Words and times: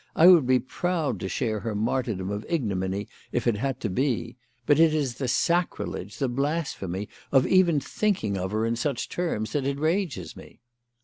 I 0.15 0.25
would 0.25 0.47
be 0.47 0.57
proud 0.57 1.19
to 1.19 1.29
share 1.29 1.59
her 1.59 1.75
martyrdom 1.75 2.31
of 2.31 2.43
ignominy, 2.49 3.07
if 3.31 3.45
it 3.45 3.57
had 3.57 3.79
to 3.81 3.89
be; 3.91 4.35
but 4.65 4.79
it 4.79 4.95
is 4.95 5.19
the 5.19 5.27
sacrilege, 5.27 6.17
the 6.17 6.27
blasphemy 6.27 7.07
of 7.31 7.45
even 7.45 7.79
thinking 7.79 8.35
of 8.35 8.49
her 8.49 8.65
in 8.65 8.75
such 8.75 9.09
terms, 9.09 9.51
that 9.51 9.67
enrages 9.67 10.35
me." 10.35 10.59